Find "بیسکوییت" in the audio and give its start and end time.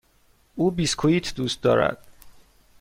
0.71-1.33